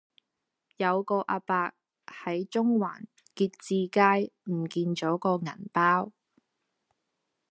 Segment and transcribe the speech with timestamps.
[0.77, 1.73] 有個亞伯
[2.07, 3.05] 喺中環
[3.35, 6.11] 結志街唔見左個銀包